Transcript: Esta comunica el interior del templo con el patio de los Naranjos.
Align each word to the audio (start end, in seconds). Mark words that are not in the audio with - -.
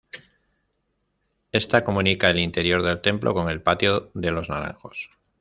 Esta 1.51 1.83
comunica 1.83 2.31
el 2.31 2.39
interior 2.39 2.81
del 2.81 3.01
templo 3.01 3.35
con 3.35 3.51
el 3.51 3.61
patio 3.61 4.09
de 4.15 4.31
los 4.31 4.49
Naranjos. 4.49 5.11